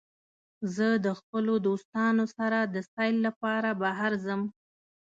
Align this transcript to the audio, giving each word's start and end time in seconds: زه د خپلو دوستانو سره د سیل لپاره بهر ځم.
زه 0.75 0.87
د 1.05 1.07
خپلو 1.19 1.53
دوستانو 1.67 2.25
سره 2.37 2.59
د 2.63 2.75
سیل 2.91 3.15
لپاره 3.27 3.69
بهر 3.81 4.11
ځم. 4.25 4.41